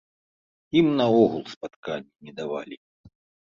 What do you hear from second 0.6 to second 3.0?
Ім наогул спатканні не давалі.